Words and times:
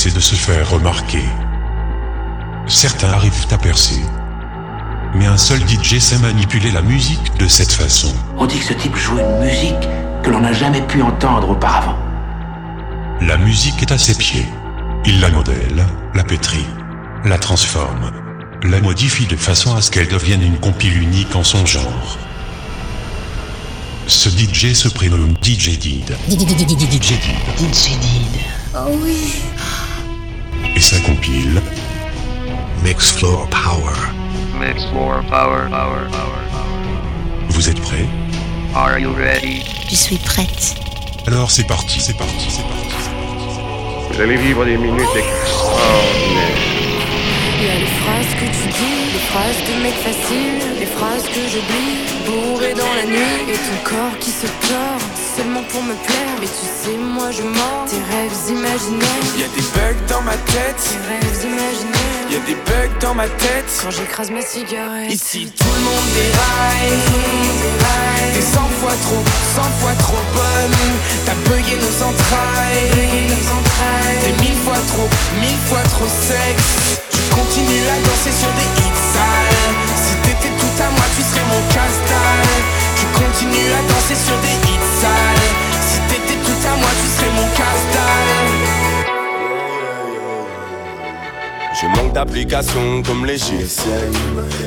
DJ 0.00 0.06
essaient 0.06 0.16
de 0.16 0.20
se 0.20 0.34
faire 0.34 0.70
remarquer. 0.70 1.24
Certains 2.66 3.10
arrivent 3.10 3.46
à 3.50 3.58
percer. 3.58 4.00
Mais 5.14 5.26
un 5.26 5.36
seul 5.36 5.60
DJ 5.68 5.98
sait 5.98 6.18
manipuler 6.18 6.70
la 6.70 6.80
musique 6.80 7.36
de 7.38 7.46
cette 7.46 7.72
façon. 7.72 8.14
On 8.38 8.46
dit 8.46 8.58
que 8.58 8.64
ce 8.64 8.72
type 8.72 8.96
joue 8.96 9.18
une 9.18 9.40
musique 9.40 9.88
que 10.22 10.30
l'on 10.30 10.40
n'a 10.40 10.54
jamais 10.54 10.80
pu 10.80 11.02
entendre 11.02 11.50
auparavant. 11.50 11.98
La 13.20 13.36
musique 13.36 13.82
est 13.82 13.92
à 13.92 13.98
ses 13.98 14.14
pieds. 14.14 14.46
Il 15.04 15.20
la 15.20 15.28
modèle, 15.28 15.84
la 16.14 16.24
pétrit, 16.24 16.66
la 17.26 17.36
transforme, 17.36 18.10
la 18.62 18.80
modifie 18.80 19.26
de 19.26 19.36
façon 19.36 19.76
à 19.76 19.82
ce 19.82 19.90
qu'elle 19.90 20.08
devienne 20.08 20.42
une 20.42 20.58
compile 20.60 20.96
unique 20.96 21.36
en 21.36 21.44
son 21.44 21.66
genre. 21.66 22.16
Ce 24.06 24.30
DJ 24.30 24.72
se 24.72 24.88
prénomme 24.88 25.34
DJ 25.42 25.78
Did. 25.78 26.16
DJ 26.26 26.56
Did. 28.00 28.40
Oh 28.74 28.98
oui. 29.02 29.42
Et 30.76 30.80
sa 30.80 30.98
compile 31.00 31.60
Mix 32.82 33.12
Floor 33.12 33.46
Power. 33.48 33.94
Mix 34.58 34.84
Floor 34.86 35.22
Power, 35.28 35.68
Power, 35.68 36.08
Power, 36.10 36.10
Power. 36.10 36.44
Vous 37.50 37.68
êtes 37.68 37.80
prêts? 37.80 38.06
Are 38.74 38.98
you 38.98 39.12
ready? 39.12 39.62
Je 39.88 39.94
suis 39.96 40.16
prête. 40.18 40.74
Alors 41.26 41.50
c'est 41.50 41.66
parti, 41.66 42.00
c'est 42.00 42.16
parti, 42.16 42.46
c'est 42.48 42.62
parti. 42.62 42.94
Vous 44.12 44.20
allez 44.20 44.36
vivre 44.36 44.64
des 44.64 44.76
minutes 44.76 45.16
extraordinaires. 45.16 46.56
Il 47.58 47.66
y 47.66 47.70
a 47.70 47.74
les 47.74 47.92
phrases 48.00 48.34
que 48.34 48.46
tu 48.46 48.68
dis, 48.68 48.98
les 49.12 49.24
phrases 49.30 49.60
de 49.68 49.74
mec 49.82 49.94
facile, 49.94 50.60
les 50.78 50.86
phrases 50.86 51.24
que 51.24 51.42
j'oublie, 51.52 51.96
bourré 52.26 52.72
dans 52.74 52.94
la 52.94 53.04
nuit, 53.06 53.52
et 53.52 53.56
ton 53.56 53.78
corps 53.84 54.18
qui 54.18 54.30
se 54.30 54.46
tord, 54.46 55.00
seulement 55.40 55.62
pour 55.72 55.82
me 55.82 55.94
plaire. 55.94 56.32
Mais 56.40 56.46
tu 56.46 56.66
sais, 56.80 56.96
moi 56.96 57.30
je 57.30 57.42
mens, 57.42 57.84
tes 57.88 58.02
rêves 58.12 58.38
imaginaires. 58.48 59.24
Y 59.38 59.44
a 59.44 59.50
des 59.56 59.66
bugs 59.74 60.00
dans 60.08 60.22
ma 60.22 60.36
tête, 60.52 60.76
Tes 60.84 61.00
rêves 61.08 61.38
imaginaires. 61.44 62.26
y 62.30 62.36
a 62.36 62.42
des 62.50 62.58
bugs 62.68 62.94
dans 63.00 63.14
ma 63.14 63.28
tête. 63.28 63.70
Quand 63.82 63.90
j'écrase 63.90 64.30
ma 64.30 64.42
cigarette. 64.42 65.10
Ici 65.10 65.50
tout 65.58 65.72
le 65.76 65.82
monde 65.88 66.08
déraille, 66.18 67.00
t'es 68.34 68.42
100 68.42 68.60
fois 68.80 68.96
trop, 69.06 69.22
100 69.56 69.62
fois 69.80 69.94
trop 70.04 70.22
bonne. 70.36 70.78
T'as 71.24 71.38
bugué 71.48 71.74
nos 71.84 71.96
entrailles, 72.08 72.90
t'es 74.22 74.32
mille 74.44 74.60
fois 74.64 74.80
trop, 74.92 75.08
mille 75.40 75.62
fois 75.68 75.84
trop 75.94 76.08
sexe. 76.28 77.00
Tu 77.12 77.20
continues 77.34 77.86
à 77.94 77.98
danser 78.06 78.34
sur 78.40 78.52
des 78.58 78.68
hits 78.82 79.02
sales. 79.14 79.72
Si 80.04 80.12
t'étais 80.24 80.52
tout 80.60 80.76
à 80.84 80.88
moi, 80.96 81.06
tu 81.16 81.22
serais 81.22 81.46
mon 81.48 81.62
casse-dalle. 81.72 82.79
Tu 83.20 83.26
continues 83.26 83.72
à 83.72 83.82
danser 83.92 84.14
sur 84.14 84.36
des 84.38 84.56
hits 84.66 84.88
sales. 85.00 85.50
Si 85.82 85.98
t'étais 86.08 86.38
tout 86.42 86.66
à 86.66 86.76
moi, 86.76 86.88
tu 87.00 87.06
serais 87.06 87.32
mon 87.36 87.48
casse-dalle. 87.54 88.40
Je 91.80 91.86
manque 91.86 92.12
d'application 92.14 93.02
comme 93.02 93.24
les 93.24 93.36
GSM 93.36 94.12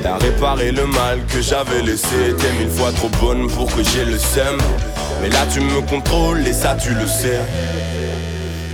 T'as 0.01 0.17
réparé 0.17 0.71
le 0.71 0.85
mal 0.87 1.19
que 1.27 1.41
j'avais 1.41 1.81
laissé 1.81 2.33
T'es 2.39 2.51
mille 2.57 2.69
fois 2.69 2.91
trop 2.91 3.09
bonne 3.21 3.47
pour 3.49 3.67
que 3.75 3.83
j'ai 3.83 4.05
le 4.05 4.17
seum 4.17 4.57
Mais 5.21 5.29
là 5.29 5.45
tu 5.53 5.59
me 5.59 5.81
contrôles 5.81 6.47
et 6.47 6.53
ça 6.53 6.75
tu 6.81 6.89
le 6.89 7.05
sais 7.05 7.39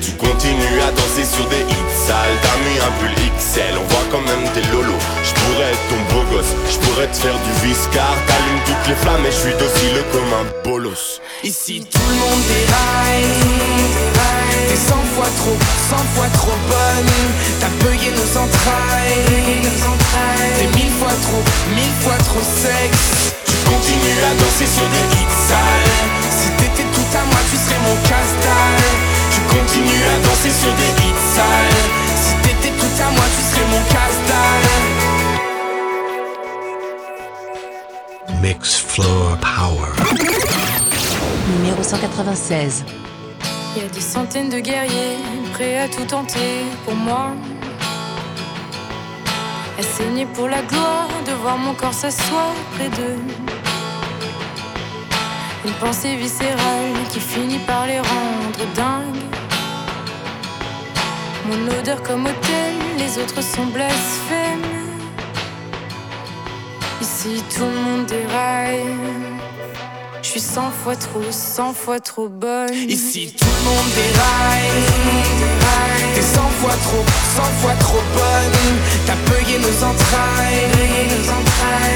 Tu 0.01 0.11
continues 0.13 0.79
à 0.87 0.91
danser 0.91 1.25
sur 1.25 1.45
des 1.49 1.61
hits 1.67 1.95
sales. 2.07 2.37
T'as 2.41 2.57
mis 2.63 2.79
un 2.79 2.91
pull 2.99 3.13
XL, 3.37 3.75
on 3.77 3.85
voit 3.91 4.07
quand 4.11 4.21
même 4.21 4.47
tes 4.53 4.63
lolos. 4.71 5.03
Je 5.23 5.33
pourrais 5.33 5.71
être 5.71 5.85
ton 5.89 6.01
beau 6.13 6.23
gosse, 6.31 6.53
je 6.71 6.77
pourrais 6.79 7.07
te 7.07 7.17
faire 7.17 7.35
du 7.35 7.67
viscar 7.67 8.15
T'allumes 8.27 8.63
toutes 8.65 8.87
les 8.87 8.95
flammes 8.95 9.25
et 9.25 9.31
je 9.31 9.49
suis 9.49 9.53
docile 9.53 10.03
comme 10.11 10.31
un 10.33 10.45
bolos. 10.63 11.19
Ici 11.43 11.85
tout 11.89 11.99
le 12.07 12.15
monde 12.15 12.43
déraille 12.47 13.79
T'es 14.69 14.75
100 14.75 14.95
fois 15.15 15.29
trop, 15.37 15.57
100 15.89 15.95
fois 16.15 16.29
trop 16.33 16.57
bonne. 16.69 17.13
T'as 17.59 17.73
bugué 17.83 18.11
nos 18.11 18.31
entrailles. 18.39 19.19
T'es 20.57 20.67
mille 20.77 20.93
fois 20.99 21.15
trop, 21.25 21.43
mille 21.75 21.95
fois 22.03 22.17
trop 22.25 22.41
sexe 22.41 22.98
196. 42.39 42.85
Il 43.75 43.83
y 43.83 43.85
a 43.85 43.89
des 43.89 44.01
centaines 44.01 44.49
de 44.49 44.59
guerriers 44.59 45.17
prêts 45.53 45.77
à 45.77 45.87
tout 45.87 46.05
tenter 46.05 46.63
pour 46.85 46.95
moi. 46.95 47.31
À 49.77 49.81
saigner 49.81 50.25
pour 50.25 50.47
la 50.47 50.61
gloire 50.61 51.09
de 51.25 51.31
voir 51.33 51.57
mon 51.57 51.73
corps 51.73 51.93
s'asseoir 51.93 52.53
près 52.75 52.89
d'eux. 52.89 53.19
Une 55.65 55.73
pensée 55.73 56.15
viscérale 56.15 56.93
qui 57.11 57.19
finit 57.19 57.59
par 57.59 57.85
les 57.85 57.99
rendre 57.99 58.65
dingues. 58.75 59.27
Mon 61.47 61.79
odeur 61.79 62.01
comme 62.03 62.25
hôtel, 62.25 62.73
les 62.97 63.17
autres 63.17 63.41
sont 63.41 63.65
blasphèmes. 63.67 64.71
Ici 67.01 67.43
tout 67.53 67.65
le 67.65 67.79
monde 67.85 68.05
déraille. 68.05 69.38
Je 70.29 70.37
suis 70.37 70.53
cent 70.53 70.69
fois 70.83 70.95
trop, 70.95 71.25
cent 71.31 71.73
fois 71.73 71.99
trop 71.99 72.29
bonne. 72.29 72.69
Ici 72.87 73.33
tout 73.33 73.49
le 73.49 73.61
monde 73.65 73.89
déraille 73.97 74.77
T'es 76.13 76.21
100 76.21 76.37
fois 76.61 76.77
trop, 76.85 77.01
100 77.33 77.41
fois 77.65 77.73
trop 77.79 78.03
bonne. 78.13 78.77
T'as 79.07 79.17
bugué 79.25 79.57
nos 79.57 79.73
entrailles. 79.81 80.69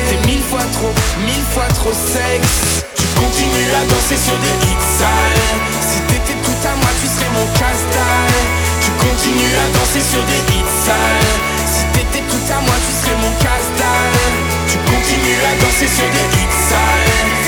T'es 0.09 0.17
mille 0.25 0.41
fois 0.49 0.66
trop, 0.73 0.89
mille 1.22 1.45
fois 1.53 1.69
trop 1.77 1.93
sexe. 1.93 2.81
Tu 2.97 3.05
continues 3.22 3.69
à 3.77 3.85
danser 3.85 4.17
sur 4.17 4.38
des 4.41 4.57
hits 4.66 4.88
sales 4.97 5.61
Si 5.77 6.01
t'étais 6.09 6.39
tout 6.41 6.57
à 6.66 6.73
moi 6.73 6.89
tu 6.97 7.05
serais 7.05 7.29
mon 7.38 7.45
casse-dalle 7.53 8.41
Tu 8.81 8.89
continues 8.97 9.53
à 9.61 9.67
danser 9.77 10.01
sur 10.01 10.23
des 10.25 10.41
hits 10.49 10.73
sales 10.81 11.38
Si 11.69 11.85
t'étais 11.93 12.25
tout 12.25 12.45
à 12.49 12.57
moi 12.66 12.73
tu 12.81 12.91
serais 12.97 13.17
mon 13.22 13.33
casse-dalle 13.38 14.17
Tu 14.66 14.77
continues 14.89 15.41
à 15.45 15.53
danser 15.61 15.85
sur 15.85 16.09
des 16.09 16.25
hits 16.33 16.57
sales 16.66 17.42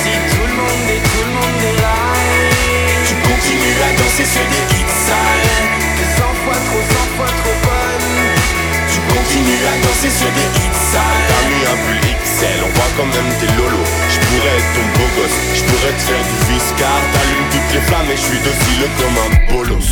monde 0.56 0.88
est, 0.90 1.04
tout 1.04 1.26
le 1.26 1.34
monde 1.36 1.62
est 1.62 1.78
là. 1.82 2.00
Tu 3.08 3.14
continues 3.28 3.80
à 3.84 3.92
danser 4.00 4.26
sur 4.26 4.46
des 4.52 4.64
hits 4.76 4.96
sales. 5.06 5.52
T'es 5.98 6.10
100 6.16 6.24
fois 6.44 6.60
trop, 6.68 6.84
100 6.84 7.16
fois 7.18 7.32
trop 7.44 7.58
bonne 7.66 8.10
Tu 8.92 9.00
continues 9.12 9.64
à 9.68 9.76
danser 9.84 10.12
sur 10.12 10.32
des 10.32 10.50
hits 10.60 10.80
sales. 10.92 11.28
T'as 11.30 11.44
mis 11.50 11.64
un 11.66 11.78
pull 11.84 12.00
XL, 12.00 12.60
on 12.66 12.72
voit 12.76 12.92
quand 12.98 13.10
même 13.12 13.32
tes 13.40 13.52
lolos. 13.58 13.90
Je 14.12 14.20
pourrais 14.28 14.56
être 14.60 14.72
ton 14.76 14.86
beau 14.96 15.10
gosse, 15.16 15.38
je 15.56 15.64
pourrais 15.68 15.94
te 15.94 16.04
faire 16.08 16.24
du 16.24 16.38
viscar 16.54 16.98
T'allumes 17.14 17.50
toutes 17.52 17.72
les 17.76 17.84
flammes 17.88 18.10
et 18.12 18.18
je 18.18 18.26
suis 18.30 18.42
docile 18.44 18.84
comme 19.00 19.18
un 19.26 19.32
bolos. 19.52 19.90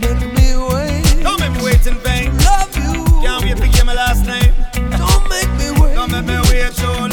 Make 0.00 0.22
me 0.34 0.48
wait 0.70 1.22
Don't 1.22 1.38
make 1.40 1.54
me 1.56 1.62
wait 1.64 1.84
in 1.86 1.96
vain. 2.04 2.30
Love 2.44 2.74
you. 2.76 3.04
Can't 3.22 3.42
wait 3.44 3.56
to 3.56 3.68
get 3.68 3.84
my 3.84 3.94
last 3.94 4.26
name. 4.26 4.52
Don't 4.98 5.24
make 5.28 5.50
me 5.58 5.70
wait. 5.80 5.94
Don't 5.94 6.10
make 6.10 6.26
me 6.26 6.38
wait 6.50 6.72
so 6.72 7.09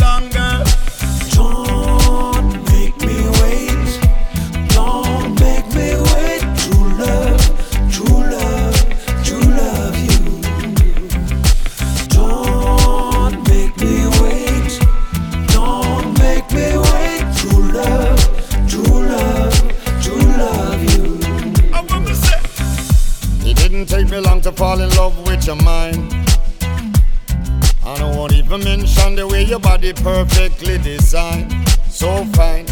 fall 24.58 24.82
in 24.82 24.90
love 24.96 25.16
with 25.28 25.46
your 25.46 25.56
mind. 25.58 26.12
I 27.86 28.02
won't 28.02 28.18
wanna 28.18 28.34
even 28.34 28.64
mention 28.64 29.14
the 29.14 29.28
way 29.28 29.44
your 29.44 29.60
body 29.60 29.94
perfectly 29.94 30.80
designed. 30.80 31.54
So 31.90 32.26
fine. 32.34 32.66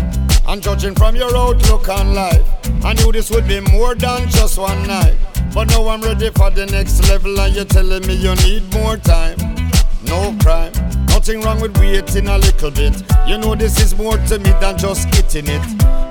And 0.48 0.64
judging 0.64 0.96
from 0.96 1.16
your 1.16 1.36
outlook 1.38 1.88
on 1.90 2.16
life, 2.16 2.44
I 2.84 2.94
knew 2.94 3.12
this 3.12 3.30
would 3.30 3.48
be 3.48 3.60
more 3.60 3.94
than 3.94 4.28
just 4.30 4.58
one 4.58 4.88
night. 4.88 5.16
But 5.54 5.70
now 5.70 5.88
I'm 5.88 6.02
ready 6.02 6.32
for 6.32 6.50
the 6.50 6.66
next 6.66 7.08
level, 7.08 7.40
and 7.40 7.56
you're 7.56 7.66
telling 7.66 8.06
me 8.08 8.16
you 8.16 8.34
need 8.48 8.64
more 8.74 8.98
time. 8.98 9.38
No 10.06 10.36
crime, 10.42 10.74
nothing 11.26 11.42
wrong 11.42 11.60
with 11.60 11.76
waiting 11.80 12.28
a 12.28 12.38
little 12.38 12.70
bit. 12.70 12.94
You 13.26 13.40
know 13.40 13.56
this 13.56 13.82
is 13.82 13.98
more 13.98 14.16
to 14.16 14.38
me 14.38 14.52
than 14.62 14.78
just 14.78 15.08
eating 15.18 15.48
it. 15.48 15.64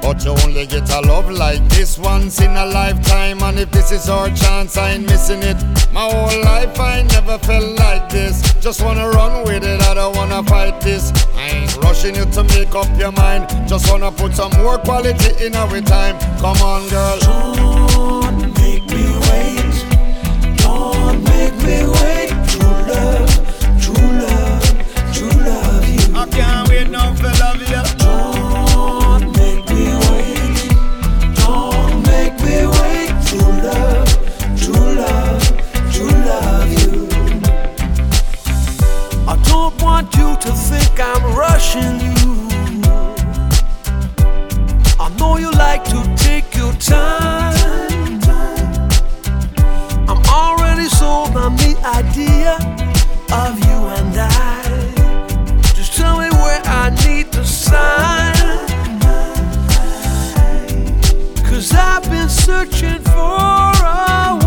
But 0.03 0.25
you 0.25 0.35
only 0.45 0.67
get 0.67 0.91
a 0.91 1.01
love 1.03 1.31
like 1.31 1.63
this 1.69 1.97
once 1.97 2.41
in 2.41 2.51
a 2.51 2.67
lifetime. 2.67 3.41
And 3.45 3.61
if 3.61 3.71
this 3.71 3.93
is 3.93 4.09
our 4.09 4.29
chance, 4.31 4.77
I 4.77 4.91
ain't 4.93 5.05
missing 5.05 5.41
it. 5.43 5.57
My 5.93 6.11
whole 6.11 6.43
life 6.43 6.81
I 6.81 7.03
never 7.03 7.39
felt 7.39 7.79
like 7.79 8.11
this. 8.11 8.43
Just 8.55 8.83
wanna 8.83 9.09
run 9.09 9.45
with 9.45 9.63
it, 9.63 9.81
I 9.83 9.95
don't 9.95 10.17
wanna 10.17 10.43
fight 10.43 10.81
this. 10.81 11.13
I 11.37 11.49
ain't 11.59 11.77
rushing 11.77 12.17
you 12.17 12.25
to 12.25 12.43
make 12.43 12.75
up 12.75 12.89
your 12.99 13.13
mind. 13.13 13.47
Just 13.69 13.89
wanna 13.89 14.11
put 14.11 14.35
some 14.35 14.53
more 14.59 14.79
quality 14.79 15.47
in 15.47 15.55
our 15.55 15.81
time. 15.83 16.19
Come 16.41 16.61
on, 16.61 16.89
girl. 16.89 17.19
Don't 17.21 18.59
make 18.59 18.85
me 18.91 19.05
wait. 19.27 19.75
Don't 20.59 21.23
make 21.23 21.55
me 21.63 21.87
wait. 21.87 22.14
Rushing 41.55 42.01
you. 42.01 42.49
I 45.05 45.07
know 45.19 45.37
you 45.37 45.51
like 45.53 45.85
to 45.95 46.01
take 46.17 46.49
your 46.57 46.73
time. 46.75 48.21
I'm 50.11 50.23
already 50.41 50.89
sold 51.01 51.37
on 51.37 51.55
the 51.65 51.75
idea 52.01 52.55
of 53.43 53.53
you 53.67 53.79
and 53.99 54.15
I. 54.19 54.63
Just 55.79 55.93
tell 55.97 56.19
me 56.23 56.29
where 56.43 56.63
I 56.83 56.91
need 57.07 57.31
to 57.37 57.45
sign. 57.45 58.35
Cause 61.49 61.73
I've 61.73 62.05
been 62.11 62.29
searching 62.29 63.01
for 63.15 63.71
a 64.01 64.44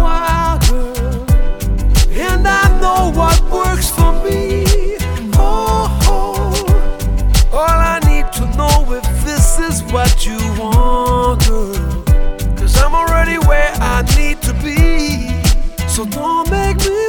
need 14.16 14.42
to 14.44 14.54
be. 14.64 14.78
So 15.88 16.06
don't 16.06 16.50
make 16.52 16.78
me 16.78 17.07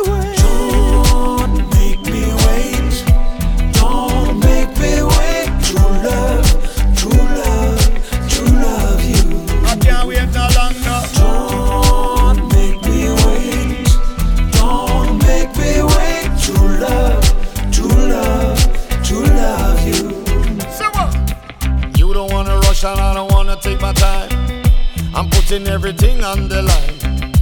putting 25.49 25.67
everything 25.69 26.23
on 26.23 26.47
the 26.47 26.61
line. 26.61 27.33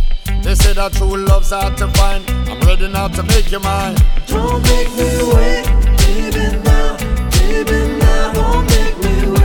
They 0.42 0.54
say 0.54 0.72
that 0.74 0.92
true 0.92 1.16
love's 1.16 1.50
hard 1.50 1.76
to 1.78 1.88
find. 1.88 2.24
I'm 2.48 2.60
ready 2.60 2.86
now 2.86 3.08
to 3.08 3.22
make 3.24 3.50
you 3.50 3.58
mine. 3.58 3.96
Don't 4.28 4.62
make 4.62 4.90
me 4.94 5.10
wait, 5.34 5.66
baby 5.98 6.56
now, 6.62 6.96
baby 7.32 7.98
now, 7.98 8.32
don't 8.32 8.64
make 8.70 8.96
me 8.98 9.30
wait. 9.30 9.35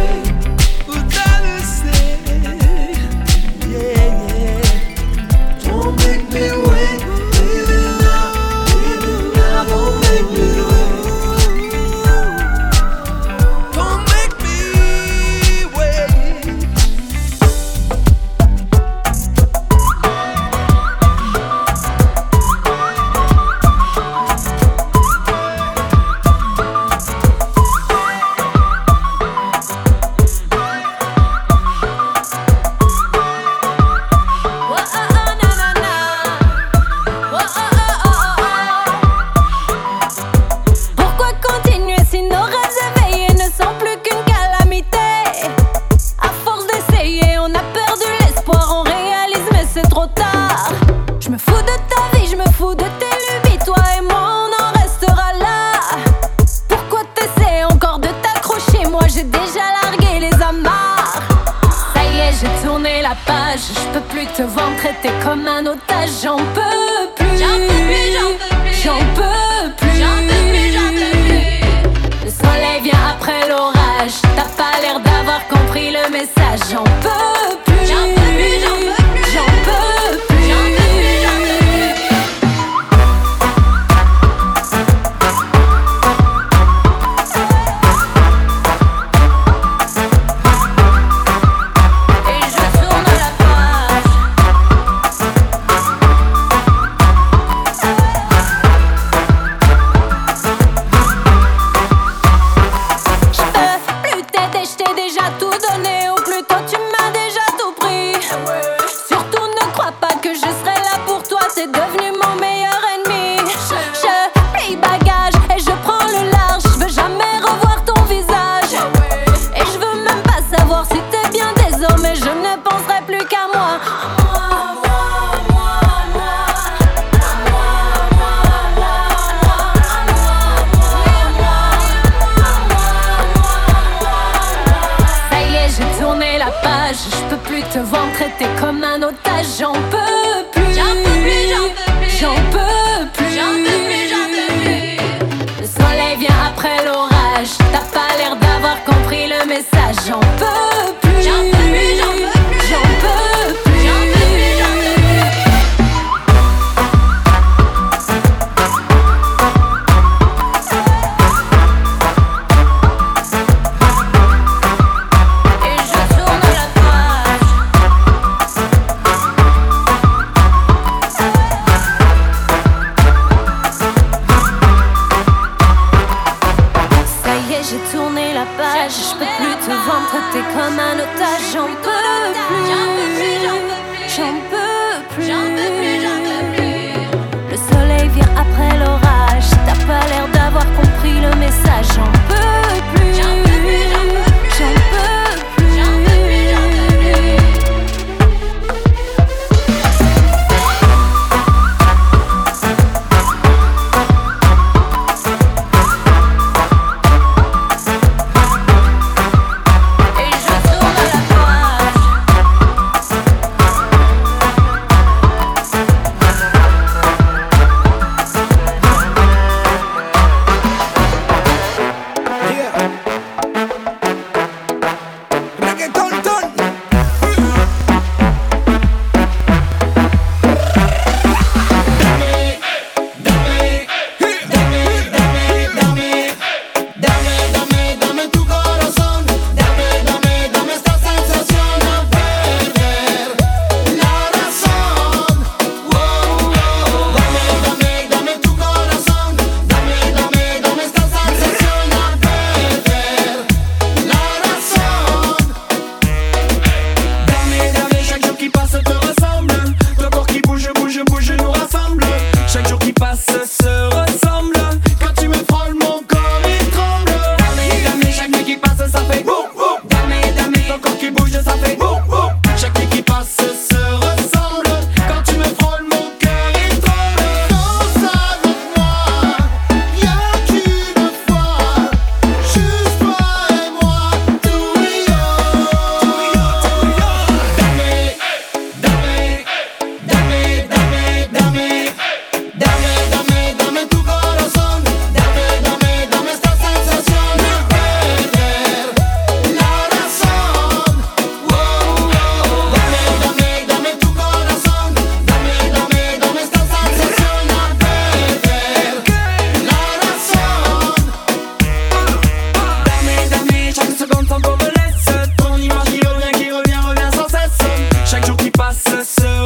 the 319.01 319.05
sun. 319.05 319.41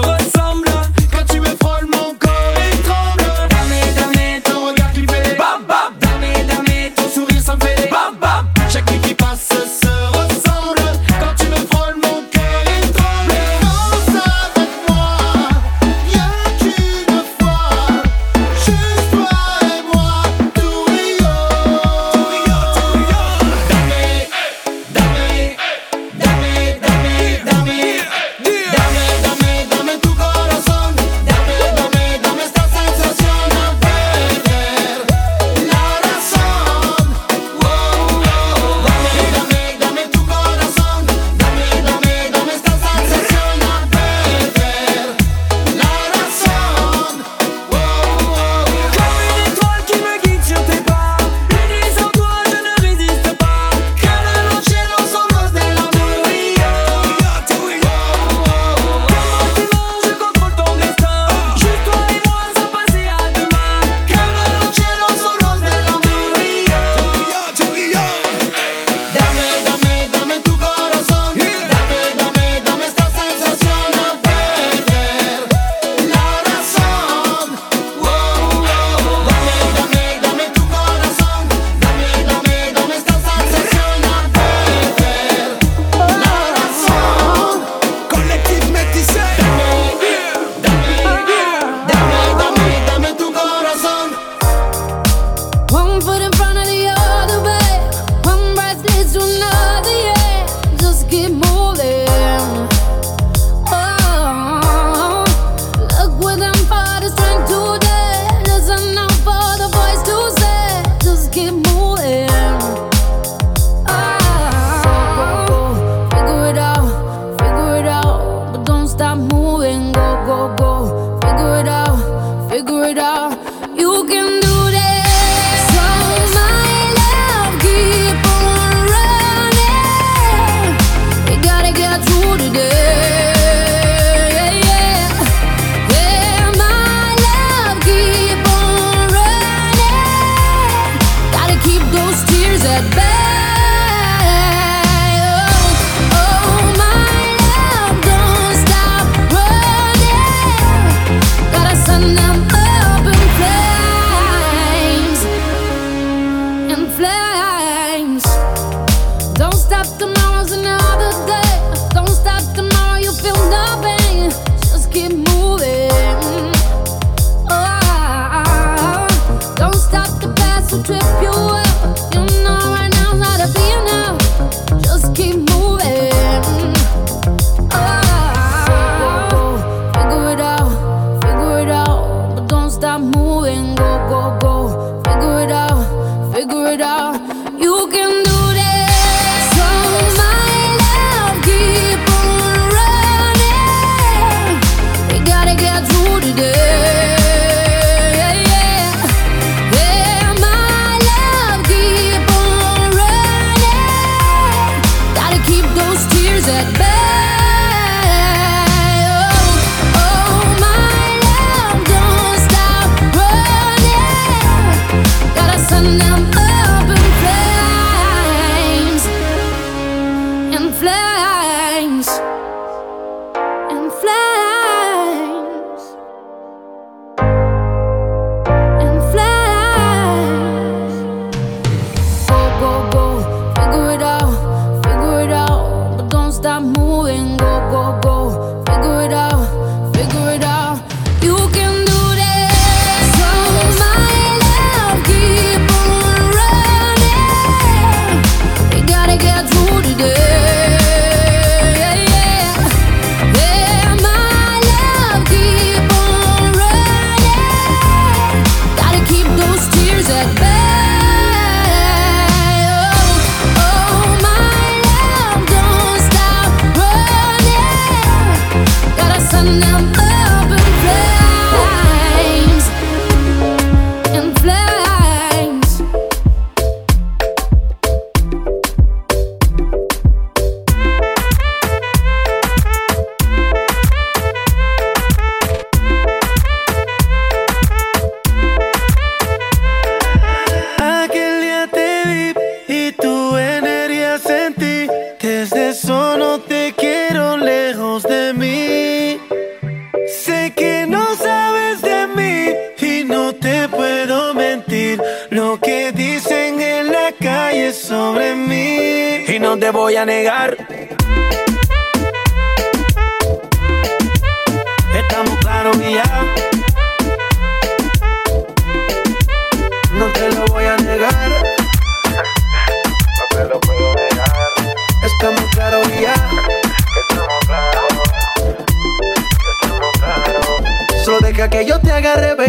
no 309.55 309.59
te 309.59 309.71
voy 309.71 309.95
a 309.95 310.05
negar. 310.05 310.94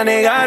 A 0.00 0.04
negar 0.04 0.39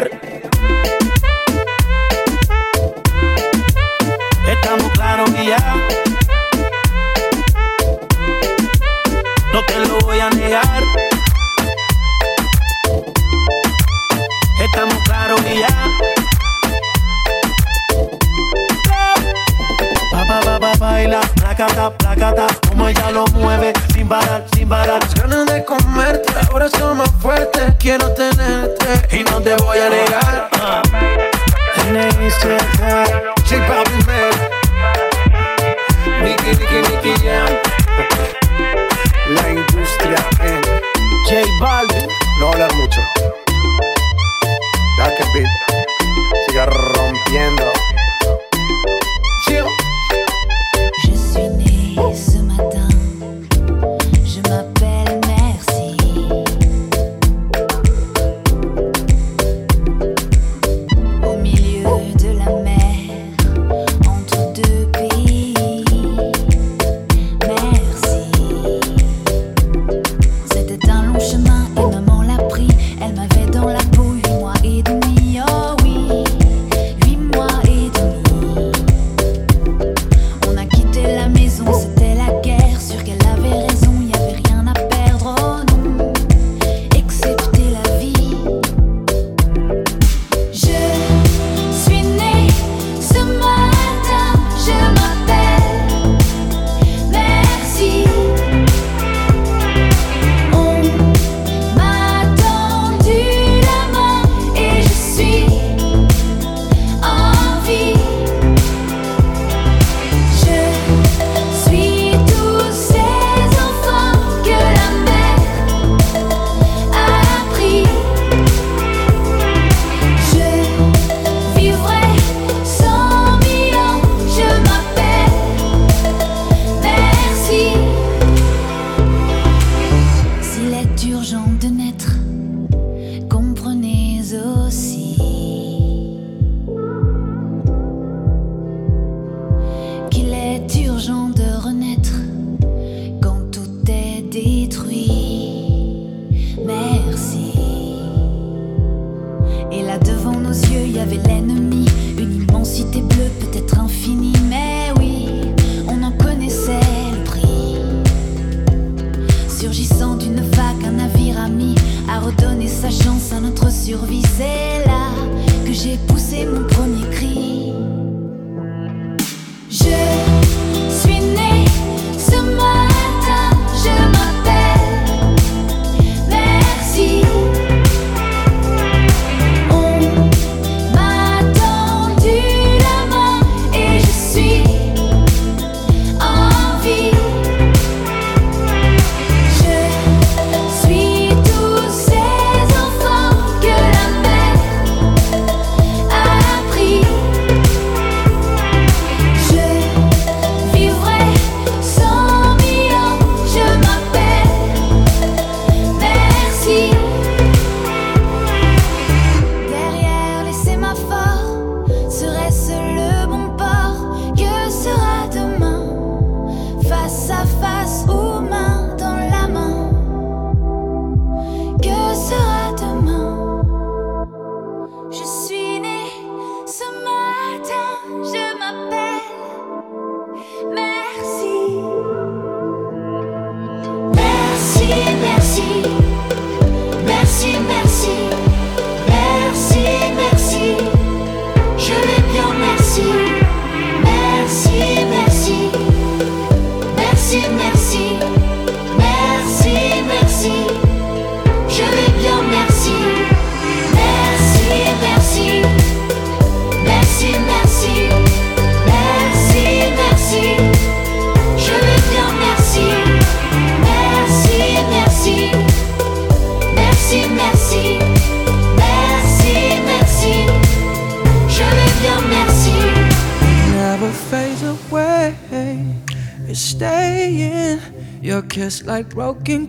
broken 279.14 279.63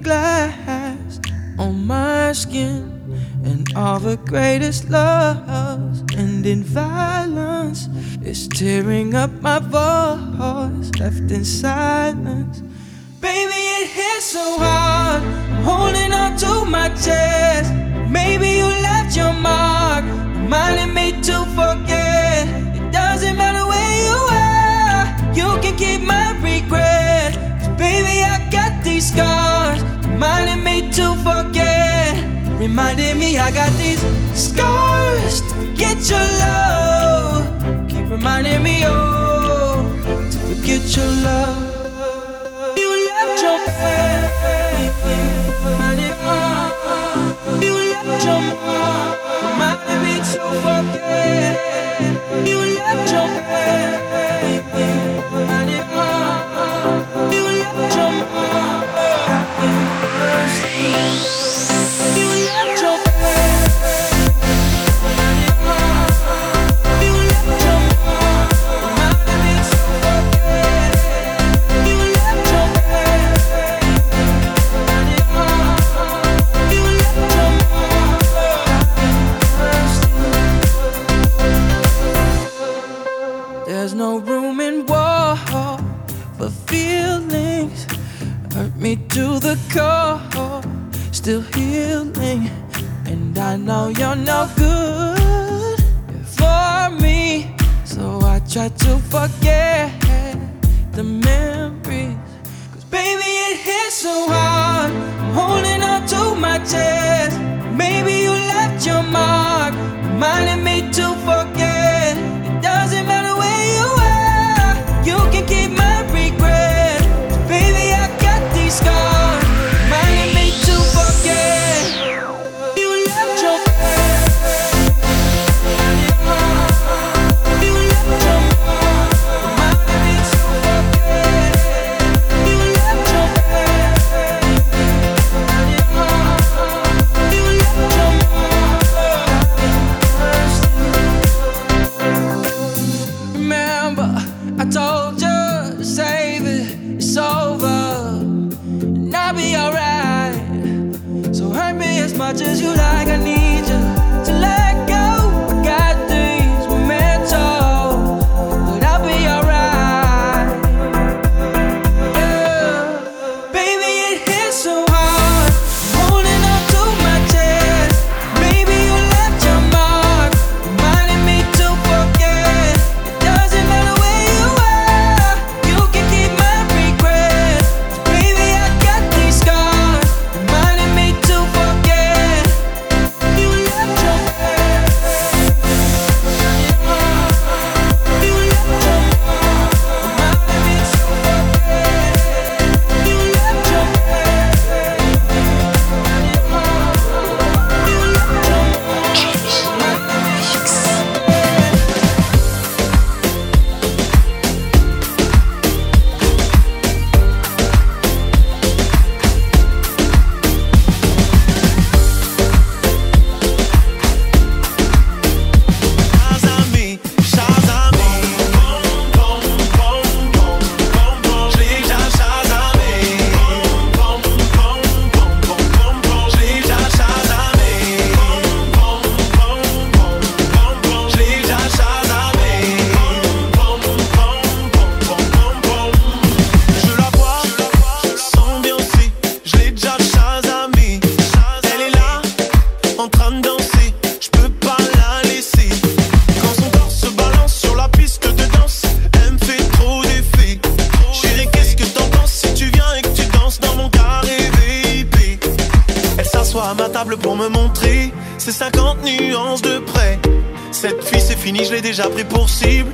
je 261.66 261.72
l'ai 261.74 261.82
déjà 261.82 262.10
pris 262.10 262.24
pour 262.24 262.50
cible. 262.50 262.92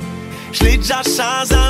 Je 0.52 0.64
l'ai 0.64 0.76
déjà 0.76 1.02
chasamé, 1.02 1.61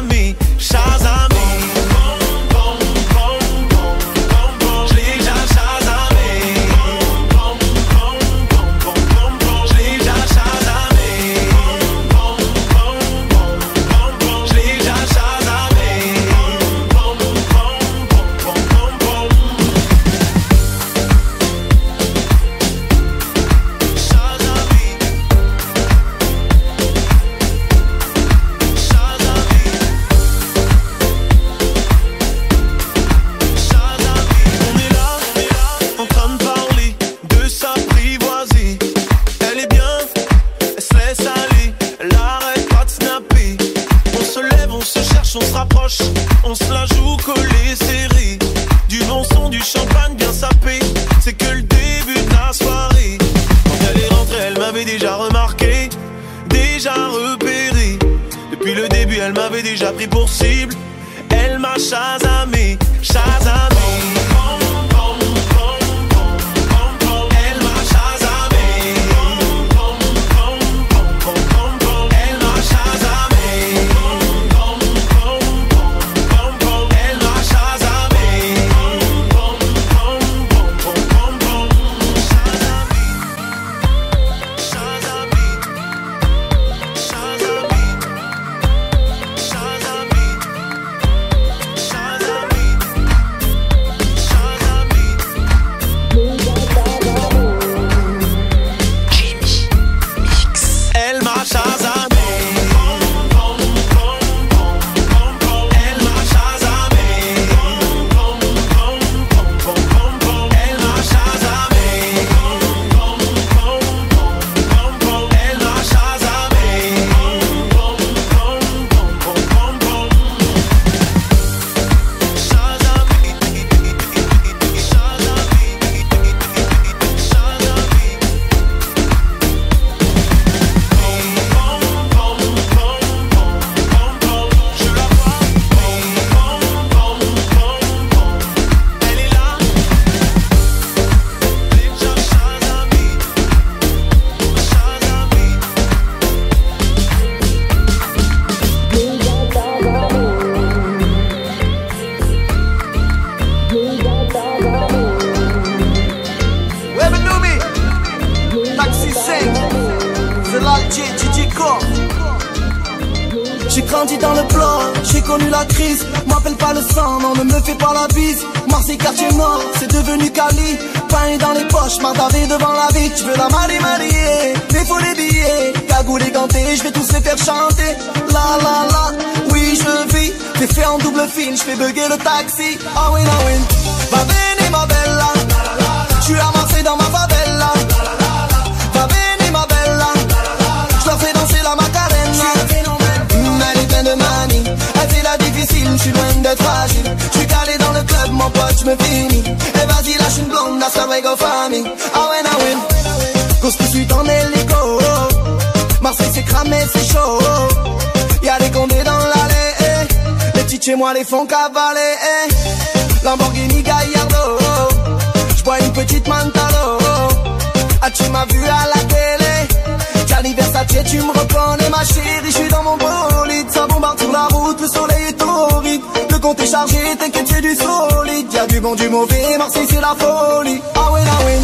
la 230.02 230.14
folie. 230.18 230.82
Ah 230.96 231.12
ouais, 231.12 231.22
ah 231.34 231.44
ouais. 231.44 231.60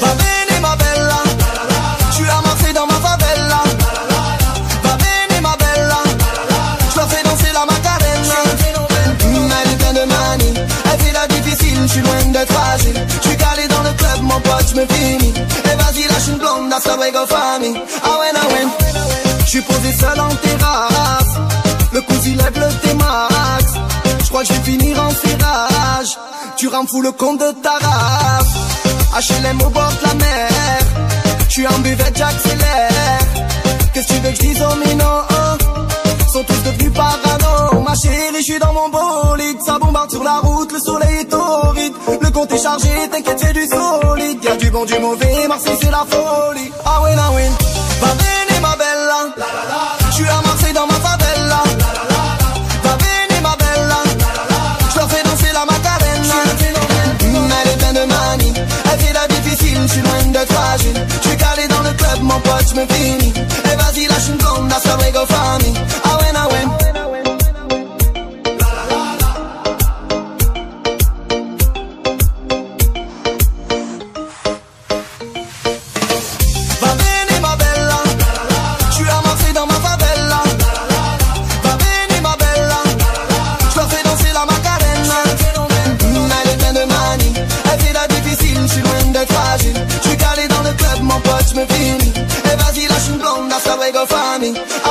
Va 0.00 0.12
venir, 0.22 0.60
ma 0.66 0.74
bella. 0.82 1.20
J'suis 2.10 2.28
à 2.28 2.40
Marseille 2.46 2.72
dans 2.72 2.86
ma 2.86 2.98
favela. 3.06 3.60
Va 4.84 4.92
venir, 5.04 5.40
ma 5.48 5.54
bella. 5.62 6.00
J'leur 6.92 7.08
fais 7.12 7.22
danser 7.28 7.52
la 7.58 7.64
macarena. 7.70 8.38
Mm, 9.24 9.50
Elle 9.58 9.72
est 9.72 9.76
pleine 9.82 9.98
de 10.00 10.06
manie. 10.14 10.54
Elle 10.90 11.00
fait 11.02 11.12
la 11.12 11.26
difficile, 11.34 11.78
j'suis 11.86 12.00
loin 12.00 12.24
d'être 12.34 12.52
fragile. 12.52 12.98
J'suis 13.22 13.36
calé 13.36 13.68
dans 13.68 13.82
le 13.88 13.92
club, 14.00 14.18
mon 14.22 14.40
pote, 14.40 14.66
j'me 14.70 14.84
finis. 14.94 15.34
Et 15.70 15.76
vas-y, 15.80 16.04
lâche 16.08 16.28
une 16.28 16.38
blonde, 16.38 16.70
la 16.70 16.80
soirée 16.80 17.12
go 17.12 17.24
famille. 17.28 17.78
Ah 18.02 18.18
ouais, 18.18 18.32
ah 18.34 18.46
ouais. 18.52 18.66
J'suis 19.46 19.62
posé 19.62 19.92
seul 19.92 20.18
en 20.18 20.34
terrasse. 20.44 21.34
Le 21.92 22.00
cousin 22.00 22.36
lève 22.40 22.58
le 22.58 22.70
T-Max. 22.88 23.64
J'crois 24.24 24.40
que 24.42 24.46
j'vais 24.48 24.64
finir 24.70 24.96
en 24.98 25.10
serrage. 25.10 26.16
Tu 26.56 26.68
rends 26.68 26.86
fou 26.86 27.02
le 27.02 27.12
compte 27.12 27.40
de 27.40 27.50
ta 27.62 27.72
race. 27.72 29.28
HLM 29.28 29.60
au 29.62 29.70
bord 29.70 29.92
de 30.00 30.08
la 30.08 30.14
mer. 30.14 30.48
J'suis 31.48 31.66
en 31.66 31.78
buvette, 31.80 32.16
j'accélère. 32.16 33.18
Qu'est-ce 33.92 34.08
que 34.08 34.12
tu 34.14 34.20
veux 34.20 34.30
que 34.30 34.36
j'dise 34.36 34.62
aux 34.62 34.76
minots 34.76 35.26
Sont 36.32 36.44
tous 36.44 36.62
devenus 36.64 36.92
parano. 36.92 37.82
Ma 37.82 37.94
chérie, 37.94 38.40
j'suis 38.40 38.58
dans 38.58 38.72
mon 38.72 38.88
bolide. 38.88 39.58
Ça 39.64 39.78
bombarde 39.78 40.10
sur 40.10 40.22
la 40.22 40.38
route, 40.38 40.72
le 40.72 40.78
soleil 40.78 41.20
est 41.20 41.24
torride. 41.24 41.94
Le 42.20 42.30
compte 42.30 42.52
est 42.52 42.62
chargé, 42.62 42.88
t'inquiète, 43.10 43.38
c'est 43.38 43.52
du 43.52 43.66
solide. 43.66 44.42
Y'a 44.44 44.56
du 44.56 44.70
bon, 44.70 44.84
du 44.84 44.98
mauvais, 44.98 45.48
Marseille, 45.48 45.76
c'est 45.80 45.90
la 45.90 46.04
folie. 46.08 46.72
Ah 46.84 47.02
ouais, 47.02 47.14
ah 47.18 47.32
ouais. 47.32 47.50
Va 48.00 48.08
venir, 48.14 48.60
ma 48.62 48.76
bella. 48.76 49.46
J'suis 50.12 50.28
à 50.28 50.40
Marseille 50.46 50.72
dans 50.72 50.86
ma 50.86 50.94
favela. 50.94 51.21
être 60.42 60.52
fragile. 60.52 61.06
Je 61.22 61.28
suis 61.28 61.36
calé 61.36 61.68
dans 61.68 61.82
le 61.82 61.92
club, 61.94 62.22
mon 62.22 62.40
pote, 62.40 62.66
je 62.68 62.80
me 62.80 62.86
finis. 62.86 63.32
Et 63.64 63.76
vas-y, 63.76 64.06
lâche 64.06 64.28
une 64.28 64.36
blonde, 64.36 64.72
à 64.72 64.80
sa 64.80 64.98
famille. 65.26 65.74
for 94.06 94.38
me. 94.38 94.81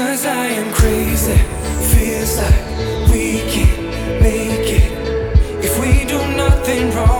Cause 0.00 0.24
I 0.24 0.46
am 0.46 0.72
crazy. 0.72 1.36
Feels 1.92 2.38
like 2.38 3.10
we 3.12 3.40
can't 3.52 4.22
make 4.22 4.68
it 4.80 4.92
if 5.62 5.78
we 5.78 6.06
do 6.06 6.18
nothing 6.36 6.90
wrong. 6.94 7.19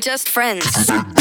We're 0.00 0.12
just 0.12 0.30
friends. 0.30 0.90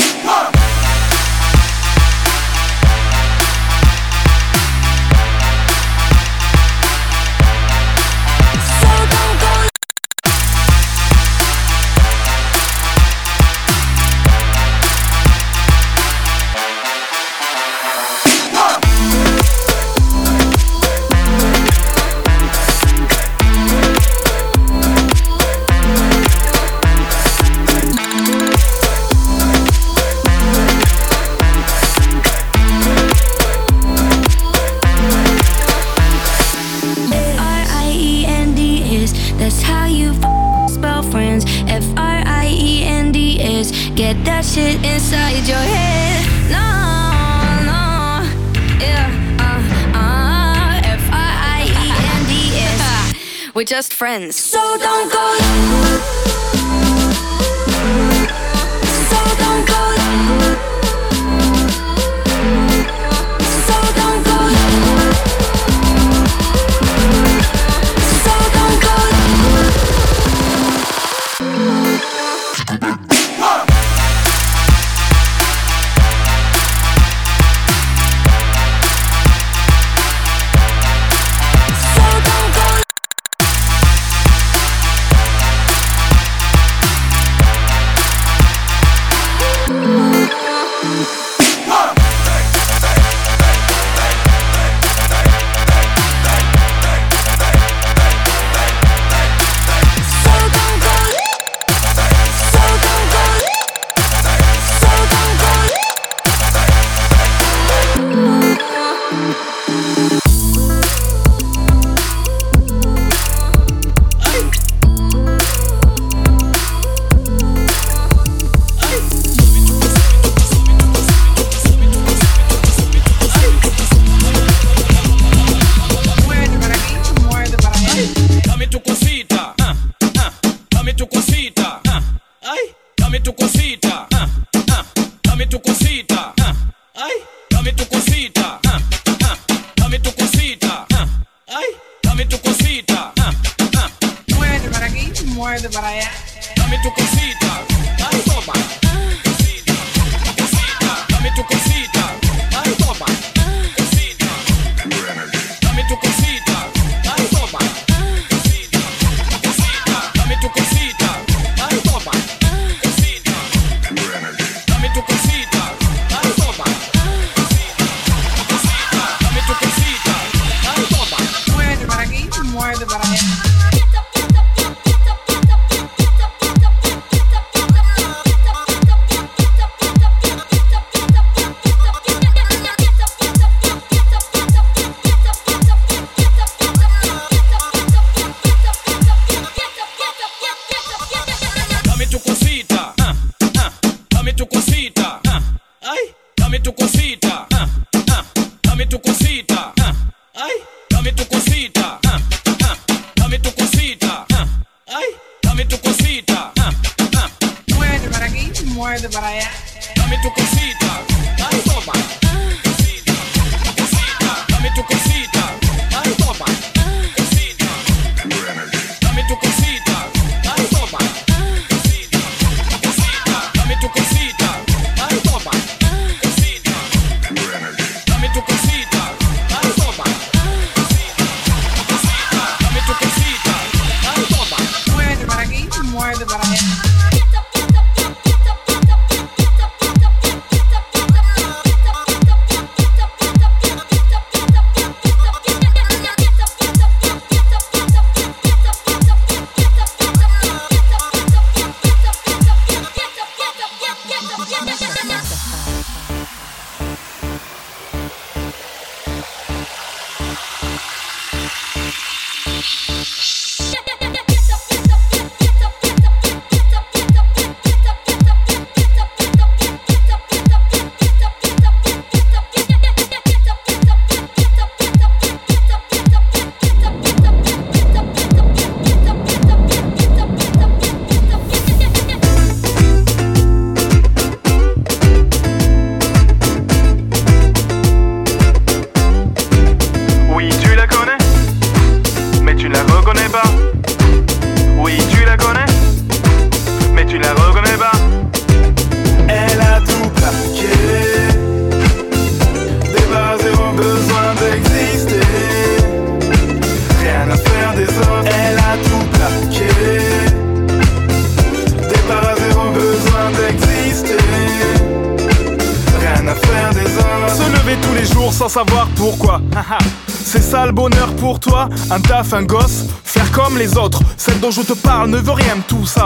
sorry 236.14 236.24
about 236.24 236.41
that. 236.41 236.99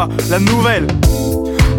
Ça. 0.04 0.10
La 0.30 0.39
nouvelle. 0.39 0.88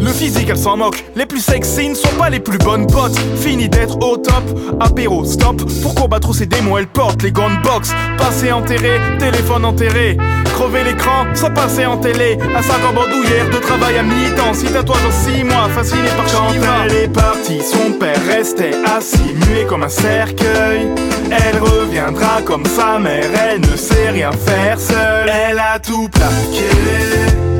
Le 0.01 0.13
physique, 0.13 0.49
elle 0.51 0.59
s'en 0.59 0.77
moque. 0.77 1.03
Les 1.17 1.25
plus 1.25 1.41
sexy 1.41 1.89
ne 1.89 1.95
sont 1.95 2.15
pas 2.19 2.29
les 2.29 2.41
plus 2.41 2.59
bonnes 2.59 2.87
potes. 2.87 3.19
Fini 3.41 3.69
d'être 3.69 3.97
au 3.97 4.17
top, 4.17 4.45
apéro, 4.81 5.25
stop. 5.25 5.63
Pour 5.83 5.95
combattre 5.95 6.35
ces 6.35 6.47
démons, 6.47 6.77
elle 6.77 6.87
porte 6.87 7.23
les 7.23 7.33
gants 7.33 7.49
de 7.49 7.63
box. 7.63 7.93
Passer 8.19 8.53
enterré, 8.53 9.01
téléphone 9.19 9.65
enterré. 9.65 10.19
Crever 10.55 10.85
l'écran, 10.85 11.25
sans 11.35 11.51
passer 11.51 11.87
en 11.87 11.97
télé. 11.97 12.39
À 12.55 12.63
5 12.63 12.73
ans 12.85 12.93
bandoulière, 12.95 13.49
de 13.51 13.59
travail 13.59 13.99
à 13.99 14.03
mi-temps. 14.03 14.53
Si 14.53 14.67
t'as 14.67 14.83
toi 14.83 14.97
dans 15.03 15.33
6 15.33 15.45
mois, 15.45 15.69
fasciné 15.71 16.09
par 16.17 16.29
Chantal. 16.29 16.61
Elle 16.85 16.97
est 16.97 17.09
partie, 17.09 17.61
son 17.63 17.93
père 17.93 18.21
restait 18.29 18.73
assis, 18.97 19.35
muet 19.49 19.65
comme 19.67 19.85
un 19.85 19.89
cercueil. 19.89 20.89
Elle 21.31 21.59
reviendra 21.59 22.43
comme 22.45 22.67
sa 22.67 22.99
mère, 22.99 23.31
elle 23.49 23.61
ne 23.61 23.77
sait 23.77 24.11
rien 24.11 24.33
faire 24.33 24.79
seule. 24.79 25.31
Elle 25.31 25.59
a 25.59 25.79
tout 25.79 26.09
plaqué. 26.11 27.54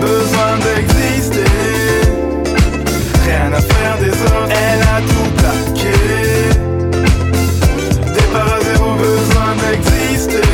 Besoin 0.00 0.52
d'exister. 0.64 1.44
Rien 3.26 3.52
à 3.52 3.60
faire 3.60 3.98
des 3.98 4.10
autres, 4.10 4.50
elle 4.50 4.82
a 4.82 5.00
tout 5.10 5.30
plaqué. 5.36 5.98
Départ 8.14 8.50
à 8.54 8.60
zéro, 8.64 8.88
besoin 8.94 9.50
d'exister. 9.60 10.48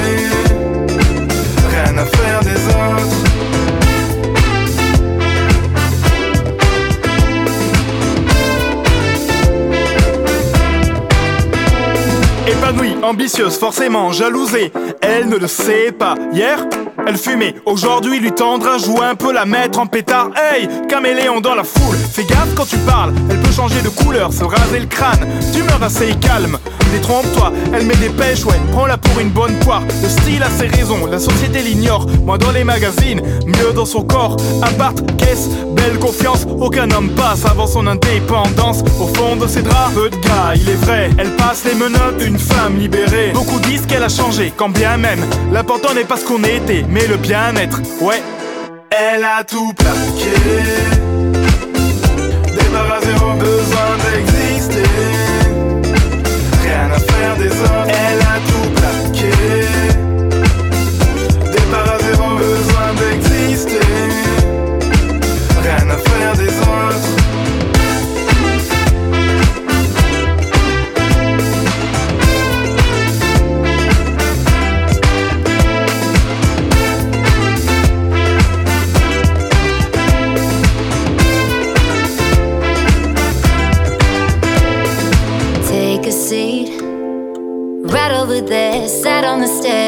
Rien 1.71 1.95
à 1.97 2.05
faire 2.05 2.41
des 2.43 2.61
autres. 2.67 3.17
Épanouie, 12.49 12.97
ambitieuse, 13.03 13.57
forcément 13.59 14.13
jalousée, 14.13 14.73
elle 15.01 15.29
ne 15.29 15.37
le 15.37 15.47
sait 15.47 15.93
pas. 15.93 16.15
Hier, 16.33 16.67
elle 17.07 17.17
fumait, 17.17 17.55
aujourd'hui 17.65 18.19
lui 18.19 18.33
tendre 18.33 18.69
un 18.69 18.79
joint 18.79 19.15
peut 19.15 19.33
la 19.33 19.47
mettre 19.47 19.79
en 19.79 19.87
pétard. 19.87 20.31
Hey, 20.37 20.69
caméléon 20.89 21.41
dans 21.41 21.55
la 21.55 21.65
foule, 21.65 21.97
fais 21.97 22.25
gaffe 22.25 22.55
quand 22.55 22.67
tu 22.67 22.77
parles, 22.79 23.15
elle 23.31 23.41
peut 23.41 23.53
changer 23.53 23.81
de 23.83 23.89
couleur, 23.89 24.33
se 24.33 24.45
raser 24.45 24.81
le 24.81 24.87
crâne. 24.87 25.27
D'humeur 25.53 25.83
assez 25.83 26.15
calme, 26.21 26.59
détrompe-toi, 26.93 27.53
elle 27.75 27.87
met 27.87 27.97
des 27.97 28.09
pêches, 28.09 28.45
ouais, 28.45 28.61
prends-la 28.73 28.97
pour 28.97 29.21
une 29.21 29.31
bonne 29.31 29.55
poire. 29.61 29.83
Le 30.03 30.09
style 30.09 30.43
a 30.43 30.51
ses 30.51 30.67
raisons, 30.67 31.07
la 31.07 31.19
société 31.19 31.63
l'ignore. 31.63 32.07
Moi 32.25 32.39
dans 32.39 32.51
les 32.51 32.65
magazines, 32.65 33.21
mieux 33.47 33.73
dans 33.75 33.87
son 33.87 34.03
corps. 34.03 34.37
Appart, 34.63 34.97
caisse, 35.17 35.49
belle 35.75 35.99
confiance, 35.99 36.47
aucun 36.59 36.91
homme 36.91 37.11
passe 37.11 37.45
avant 37.45 37.67
son 37.67 37.87
indépendance. 37.87 38.81
Au 39.01 39.07
fond 39.15 39.37
de 39.37 39.47
ses 39.47 39.63
draps, 39.63 39.95
peu 39.95 40.11
de 40.11 40.17
gars, 40.17 40.55
il 40.55 40.69
est 40.69 40.85
vrai, 40.85 41.11
elle 41.19 41.31
passe 41.37 41.65
les 41.65 41.75
menottes, 41.75 42.23
une 42.25 42.39
femme 42.39 42.79
libérée. 42.79 43.33
Beaucoup 43.33 43.61
disent 43.61 43.87
qu'elle 43.87 44.05
a 44.05 44.09
changé, 44.09 44.53
quand 44.57 44.69
bien 44.69 44.97
même. 44.97 45.25
L'important 45.53 45.95
n'est 45.95 46.05
pas 46.05 46.17
ce 46.17 46.25
qu'on 46.25 46.43
était, 46.43 46.85
mais 46.89 47.07
le 47.07 47.17
bien-être, 47.17 47.81
ouais. 48.01 48.23
Elle 48.91 49.25
a 49.25 49.45
tout 49.45 49.73
plaqué. 49.75 51.16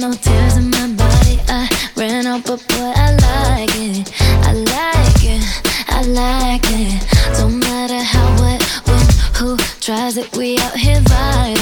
no 0.00 0.12
tears 0.12 0.56
in 0.56 0.70
my 0.70 0.88
body. 0.88 1.38
I 1.48 1.68
ran 1.96 2.26
out, 2.26 2.44
but 2.44 2.66
boy, 2.68 2.92
I 2.96 3.10
like 3.26 3.70
it. 3.74 4.12
I 4.20 4.52
like 4.52 5.24
it. 5.24 5.42
I 5.88 6.02
like 6.02 6.62
it. 6.64 7.38
Don't 7.38 7.58
matter 7.60 8.02
how, 8.02 8.26
what, 8.40 8.62
when, 8.86 9.06
who 9.36 9.56
tries 9.80 10.16
it. 10.16 10.36
We 10.36 10.58
out 10.58 10.76
here 10.76 11.00
vibing. 11.00 11.53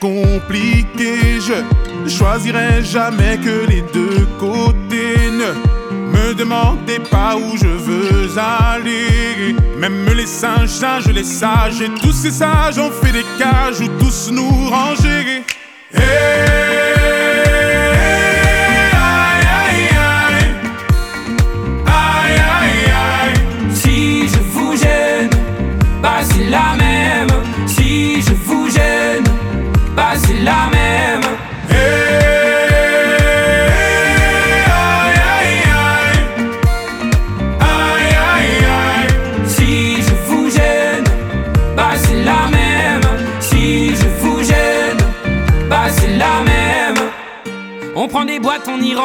Compliqué. 0.00 1.40
Je 1.40 2.08
choisirai 2.08 2.82
jamais 2.82 3.38
que 3.38 3.66
les 3.68 3.82
deux 3.92 4.26
côtés. 4.38 5.16
Ne 5.30 6.18
me 6.18 6.34
demandez 6.34 6.98
pas 7.10 7.36
où 7.36 7.56
je 7.56 7.66
veux 7.66 8.28
aller. 8.38 9.54
Même 9.78 10.06
les 10.14 10.26
singes, 10.26 10.68
singes, 10.68 11.06
les 11.06 11.24
sages, 11.24 11.80
et 11.80 11.90
tous 12.02 12.12
ces 12.12 12.30
sages 12.30 12.78
ont 12.78 12.90
fait 12.90 13.12
des 13.12 13.24
cages 13.38 13.80
où 13.80 13.88
tous 13.98 14.30
nous 14.30 14.68
ranger. 14.68 15.42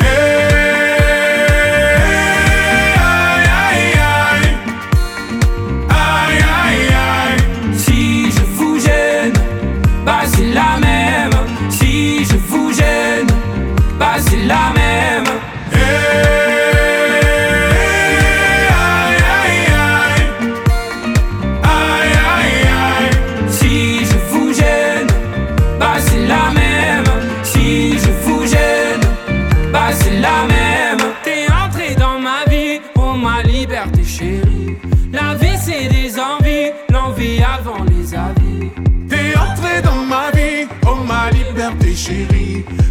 Hey, 0.00 1.07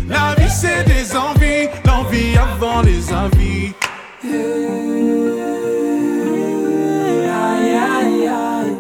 La 0.08 0.36
vie 0.38 0.50
c'est 0.50 0.84
des 0.84 1.16
envies, 1.16 1.68
l'envie 1.86 2.38
avant 2.38 2.82
les 2.82 3.12
envies. 3.12 3.74
Aïe 4.24 4.44
aïe 7.96 8.28
aïe, 8.28 8.76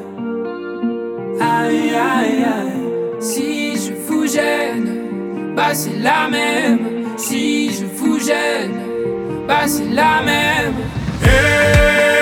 aïe 1.41 1.95
aïe 1.95 2.43
aïe. 2.43 2.77
Si 3.19 3.77
je 3.77 3.93
vous 4.07 4.27
gêne, 4.27 5.55
bah 5.55 5.73
c'est 5.73 5.97
la 5.97 6.27
même. 6.29 6.79
Si 7.17 7.71
je 7.71 7.85
vous 7.85 8.19
gêne, 8.19 8.79
bah 9.47 9.65
c'est 9.65 9.89
la 9.89 10.21
même. 10.23 10.75
Eh, 11.23 12.16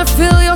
I 0.00 0.04
feel 0.04 0.42
you. 0.44 0.47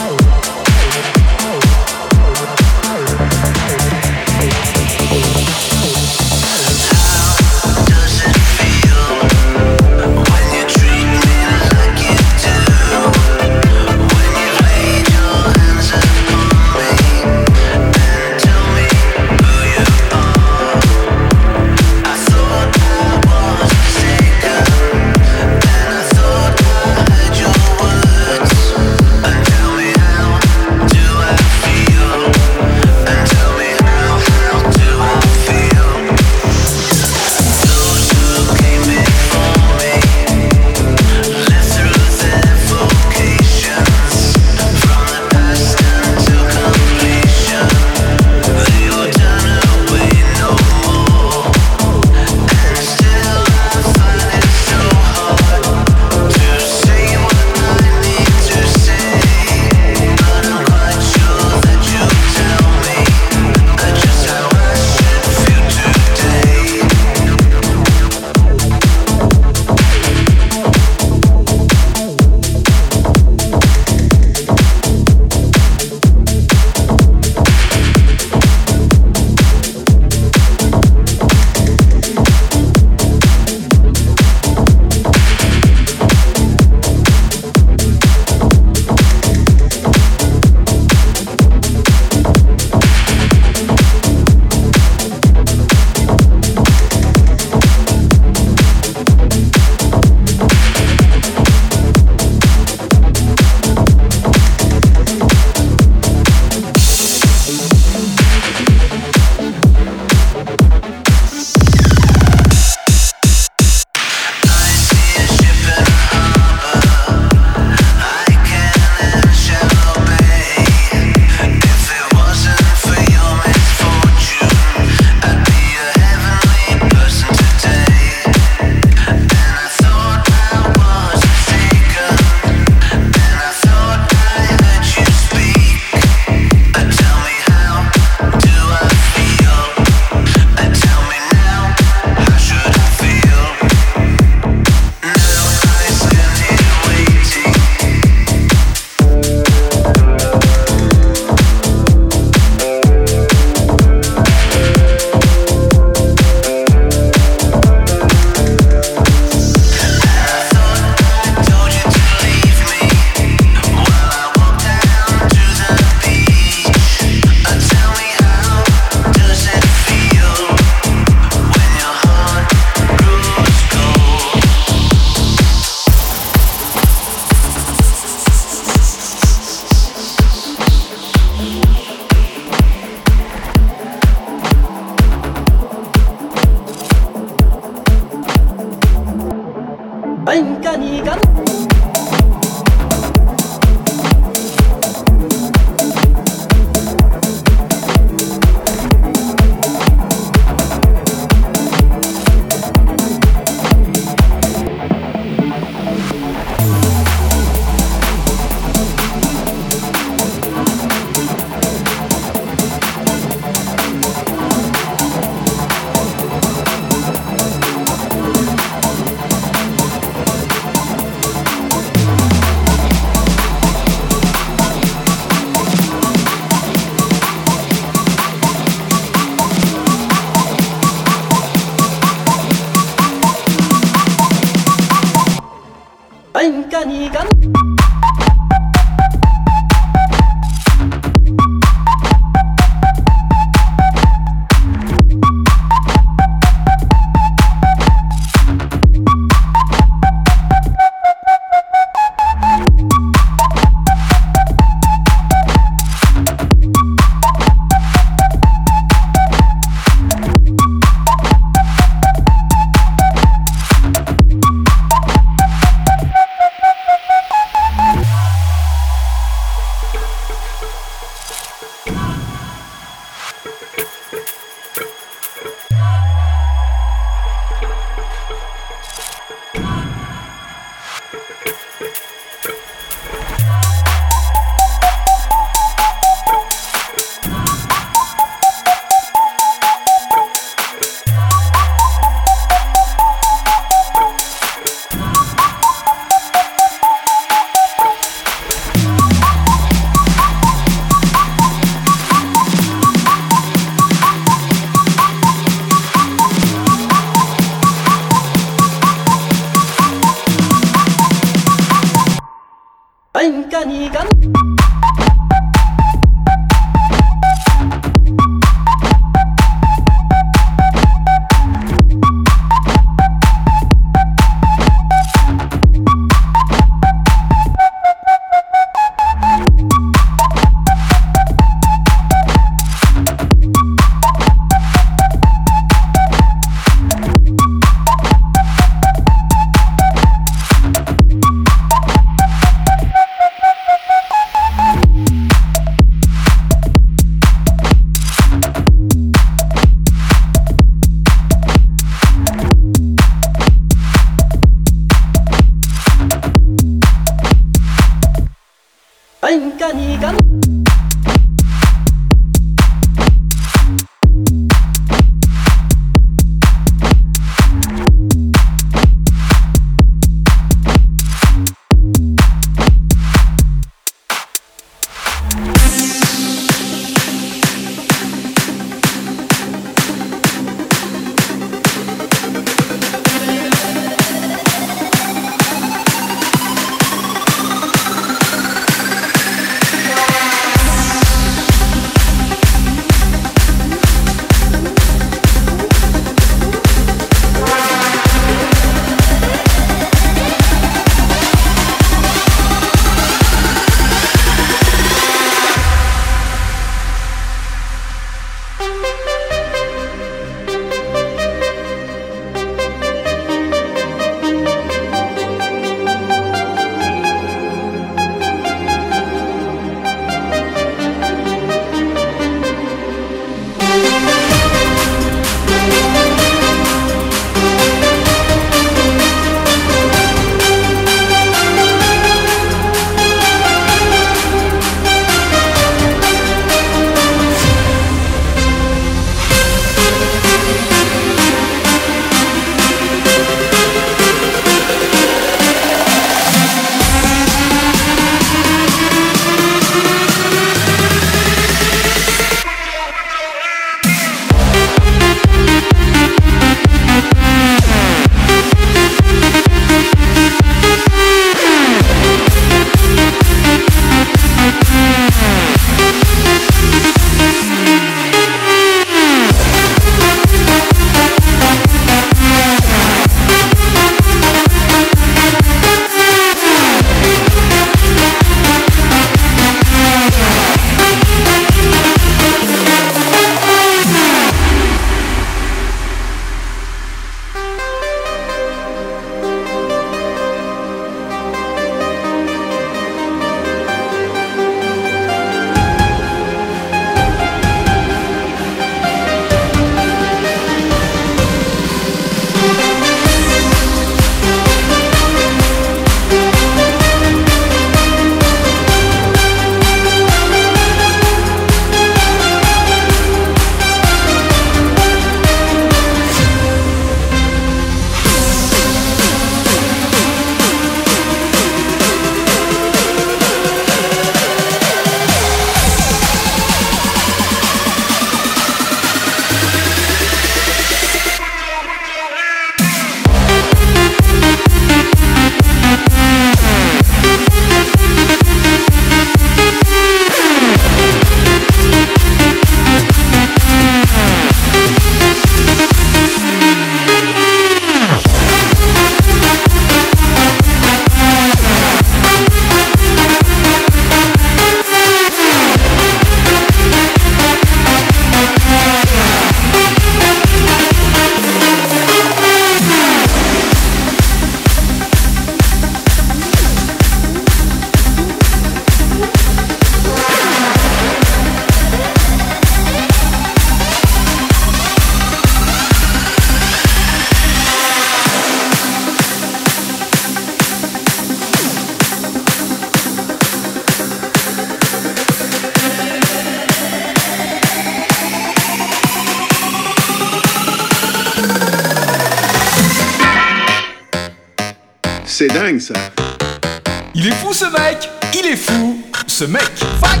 submit, 599.18 599.50
fight. 599.80 600.00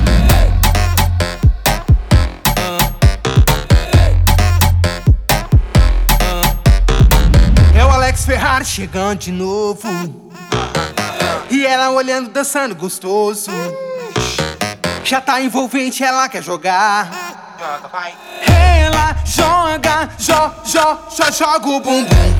É 7.76 7.84
o 7.84 7.90
Alex 7.90 8.24
Ferrari 8.24 8.64
chegando 8.64 9.18
de 9.18 9.32
novo. 9.32 9.88
E 11.50 11.66
ela 11.66 11.90
olhando, 11.90 12.30
dançando 12.30 12.76
gostoso. 12.76 13.50
Já 15.02 15.20
tá 15.20 15.42
envolvente, 15.42 16.04
ela 16.04 16.28
quer 16.28 16.44
jogar. 16.44 17.10
Ela 18.46 19.16
joga, 19.24 20.10
joga, 20.16 20.54
joga, 20.64 21.32
joga 21.32 21.68
o 21.68 21.80
bumbum. 21.80 22.37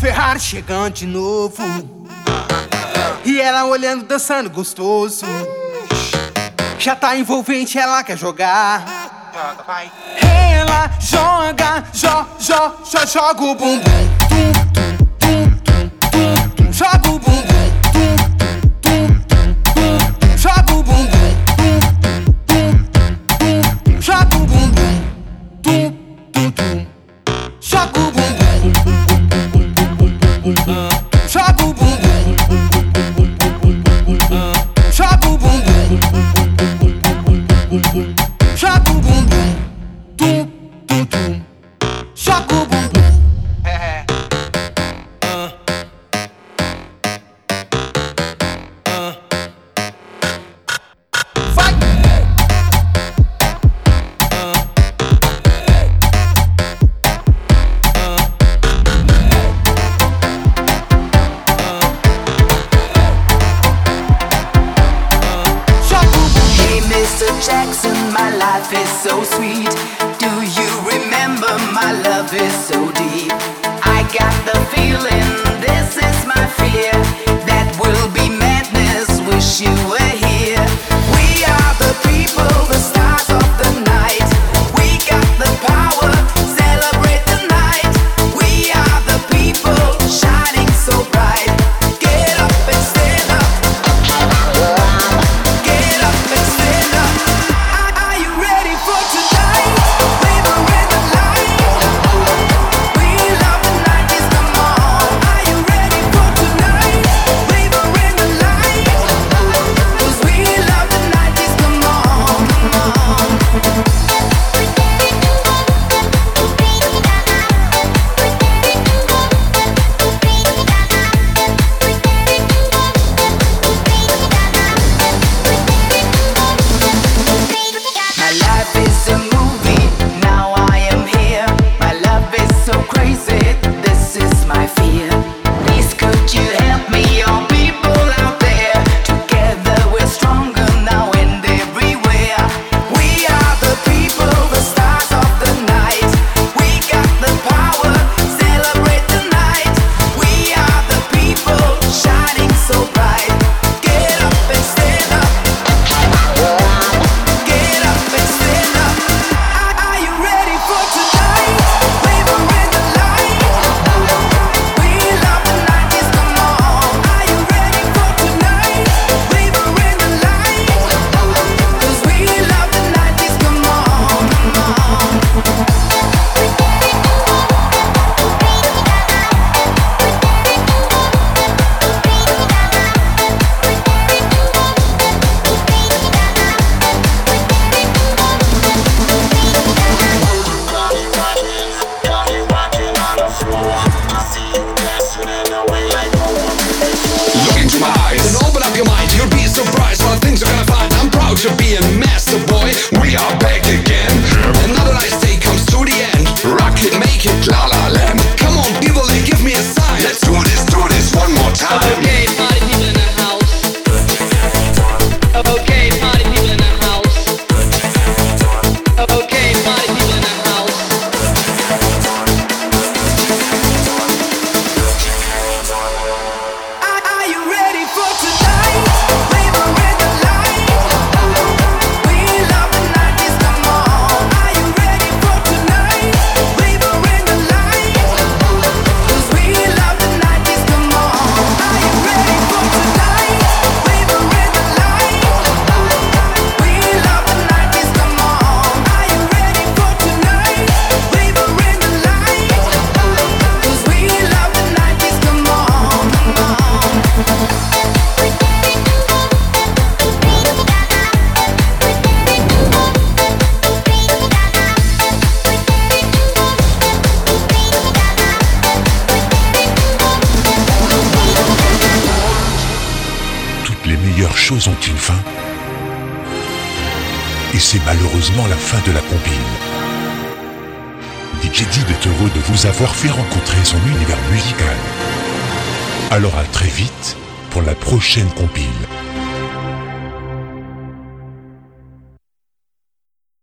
Ferrari 0.00 0.40
chegando 0.40 0.94
de 0.94 1.06
novo. 1.06 1.62
E 3.22 3.38
ela 3.38 3.66
olhando, 3.66 4.02
dançando 4.06 4.48
gostoso. 4.48 5.26
Já 6.78 6.96
tá 6.96 7.14
envolvente, 7.18 7.78
ela 7.78 8.02
quer 8.02 8.16
jogar. 8.16 8.82
Ela 10.22 10.90
joga, 10.98 11.84
jo, 11.92 12.26
jo, 12.38 12.72
jo, 12.90 13.06
joga 13.06 13.44
o 13.44 13.54
bumbum. 13.54 13.80
Tum, 14.30 14.52
tum, 14.72 14.96
tum, 15.18 15.90
tum, 16.10 16.64
tum, 16.64 16.72
joga 16.72 17.08
o 17.10 17.18
bumbum. 17.18 17.39